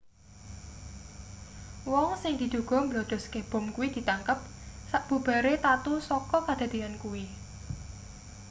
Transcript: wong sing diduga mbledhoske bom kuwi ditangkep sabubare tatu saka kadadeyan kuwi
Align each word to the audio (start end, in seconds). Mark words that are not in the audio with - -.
wong 1.91 2.11
sing 2.21 2.33
diduga 2.41 2.75
mbledhoske 2.85 3.39
bom 3.49 3.65
kuwi 3.75 3.87
ditangkep 3.95 4.39
sabubare 4.91 5.53
tatu 5.65 5.93
saka 6.09 6.37
kadadeyan 6.47 6.95
kuwi 7.03 7.23